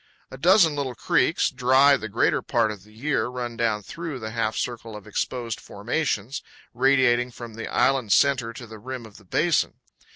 A 0.31 0.37
dozen 0.39 0.75
little 0.75 0.95
creeks, 0.95 1.51
dry 1.51 1.95
the 1.95 2.09
greater 2.09 2.41
part 2.41 2.71
of 2.71 2.83
the 2.83 2.91
year, 2.91 3.27
run 3.27 3.55
down 3.55 3.83
through 3.83 4.17
the 4.17 4.31
half 4.31 4.55
circle 4.55 4.95
of 4.95 5.05
exposed 5.05 5.59
formations, 5.59 6.41
radiating 6.73 7.29
from 7.29 7.53
the 7.53 7.67
island 7.71 8.11
center 8.11 8.51
to 8.51 8.65
the 8.65 8.79
rim 8.79 9.05
of 9.05 9.17
the 9.17 9.25
basin. 9.25 9.75